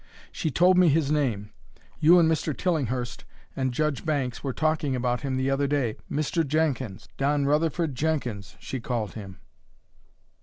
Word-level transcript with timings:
She 0.31 0.49
told 0.49 0.79
me 0.79 0.89
his 0.89 1.11
name 1.11 1.51
you 1.99 2.17
and 2.17 2.27
Mr. 2.27 2.57
Tillinghurst 2.57 3.23
and 3.55 3.71
Judge 3.71 4.03
Banks 4.03 4.43
were 4.43 4.51
talking 4.51 4.95
about 4.95 5.21
him 5.21 5.37
the 5.37 5.51
other 5.51 5.67
day 5.67 5.95
Mr. 6.11 6.43
Jenkins 6.43 7.07
Don 7.17 7.45
Rutherford 7.45 7.93
Jenkins, 7.93 8.55
she 8.59 8.79
called 8.79 9.13
him." 9.13 9.37